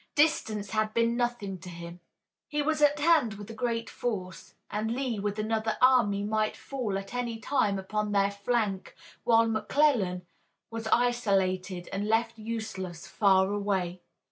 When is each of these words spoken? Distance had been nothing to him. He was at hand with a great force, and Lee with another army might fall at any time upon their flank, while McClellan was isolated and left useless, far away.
Distance 0.15 0.71
had 0.71 0.95
been 0.95 1.15
nothing 1.15 1.59
to 1.59 1.69
him. 1.69 1.99
He 2.47 2.63
was 2.63 2.81
at 2.81 2.97
hand 2.97 3.35
with 3.35 3.51
a 3.51 3.53
great 3.53 3.87
force, 3.87 4.55
and 4.71 4.89
Lee 4.91 5.19
with 5.19 5.37
another 5.37 5.77
army 5.79 6.23
might 6.23 6.57
fall 6.57 6.97
at 6.97 7.13
any 7.13 7.37
time 7.39 7.77
upon 7.77 8.11
their 8.11 8.31
flank, 8.31 8.95
while 9.25 9.45
McClellan 9.47 10.23
was 10.71 10.87
isolated 10.87 11.87
and 11.93 12.07
left 12.07 12.39
useless, 12.39 13.05
far 13.05 13.51
away. 13.53 14.01